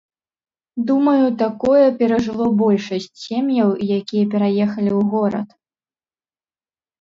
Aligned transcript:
Думаю, 0.87 1.25
такое 1.41 1.83
перажыло 1.99 2.47
большасць 2.61 3.19
сем'яў, 3.25 3.69
якія 3.99 4.25
пераехалі 4.33 4.91
ў 4.99 5.05
горад. 5.13 5.47